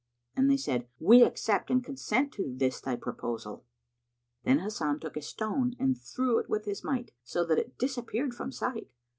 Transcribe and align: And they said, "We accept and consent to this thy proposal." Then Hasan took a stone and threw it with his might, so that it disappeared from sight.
And 0.35 0.49
they 0.49 0.57
said, 0.57 0.87
"We 0.99 1.21
accept 1.21 1.69
and 1.69 1.83
consent 1.83 2.33
to 2.33 2.51
this 2.57 2.81
thy 2.81 2.95
proposal." 2.95 3.65
Then 4.43 4.57
Hasan 4.57 4.99
took 4.99 5.15
a 5.15 5.21
stone 5.21 5.75
and 5.77 5.95
threw 5.95 6.39
it 6.39 6.49
with 6.49 6.65
his 6.65 6.83
might, 6.83 7.11
so 7.23 7.45
that 7.45 7.59
it 7.59 7.77
disappeared 7.77 8.33
from 8.33 8.51
sight. 8.51 8.89